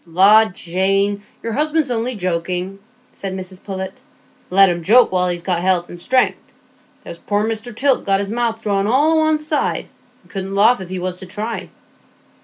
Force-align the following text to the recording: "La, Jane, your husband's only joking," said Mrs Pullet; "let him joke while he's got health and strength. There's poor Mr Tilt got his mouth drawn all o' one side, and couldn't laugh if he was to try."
"La, 0.07 0.45
Jane, 0.45 1.21
your 1.43 1.53
husband's 1.53 1.91
only 1.91 2.15
joking," 2.15 2.79
said 3.13 3.35
Mrs 3.37 3.63
Pullet; 3.63 4.01
"let 4.49 4.67
him 4.67 4.81
joke 4.81 5.11
while 5.11 5.27
he's 5.29 5.43
got 5.43 5.59
health 5.61 5.89
and 5.89 6.01
strength. 6.01 6.39
There's 7.03 7.19
poor 7.19 7.47
Mr 7.47 7.75
Tilt 7.75 8.03
got 8.03 8.19
his 8.19 8.31
mouth 8.31 8.63
drawn 8.63 8.87
all 8.87 9.11
o' 9.11 9.15
one 9.17 9.37
side, 9.37 9.85
and 10.23 10.31
couldn't 10.31 10.55
laugh 10.55 10.81
if 10.81 10.89
he 10.89 10.97
was 10.97 11.17
to 11.17 11.27
try." 11.27 11.69